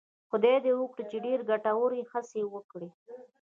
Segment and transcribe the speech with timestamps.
[0.29, 2.89] خدای دې وکړي چې ډېرې ګټورې هڅې وکړي.